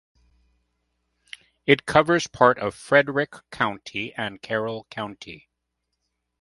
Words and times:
It 1.67 1.85
covers 1.85 2.25
parts 2.25 2.59
of 2.59 2.73
Frederick 2.73 3.35
County 3.51 4.15
and 4.15 4.41
Carroll 4.41 4.87
County. 4.89 5.47